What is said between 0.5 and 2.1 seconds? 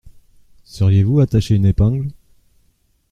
Sauriez-vous attacher une épingle?